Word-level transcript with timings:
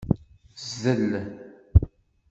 Zdel. 0.69 1.13